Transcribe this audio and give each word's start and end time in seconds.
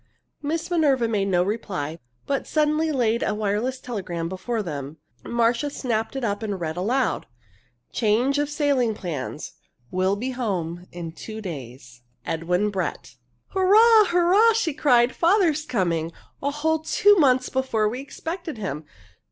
Miss 0.41 0.71
Minerva 0.71 1.07
made 1.07 1.27
no 1.27 1.43
reply, 1.43 1.99
but 2.25 2.47
suddenly 2.47 2.91
laid 2.91 3.21
a 3.21 3.35
wireless 3.35 3.79
telegram 3.79 4.27
before 4.27 4.63
them. 4.63 4.97
Marcia 5.23 5.69
snatched 5.69 6.15
it 6.15 6.23
up 6.23 6.41
and 6.41 6.59
read 6.59 6.75
aloud: 6.75 7.27
"Change 7.91 8.39
of 8.39 8.49
sailing 8.49 8.95
plans. 8.95 9.51
Will 9.91 10.15
be 10.15 10.31
home 10.31 10.87
in 10.91 11.11
two 11.11 11.39
days. 11.39 12.01
"EDWIN 12.25 12.71
BRETT." 12.71 13.17
"Hurrah! 13.49 14.05
hurrah!" 14.05 14.53
she 14.53 14.73
cried. 14.73 15.15
"Father's 15.15 15.65
coming! 15.65 16.11
A 16.41 16.49
whole 16.49 16.79
two 16.79 17.15
months 17.17 17.49
before 17.49 17.87
we 17.87 17.99
expected 18.01 18.57
him! 18.57 18.85